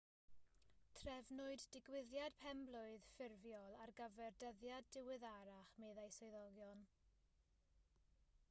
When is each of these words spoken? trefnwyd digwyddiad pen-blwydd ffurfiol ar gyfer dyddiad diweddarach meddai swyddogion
trefnwyd 0.99 1.65
digwyddiad 1.75 2.37
pen-blwydd 2.45 3.05
ffurfiol 3.09 3.77
ar 3.83 3.93
gyfer 4.01 4.39
dyddiad 4.45 4.89
diweddarach 4.97 5.77
meddai 5.85 6.07
swyddogion 6.17 6.83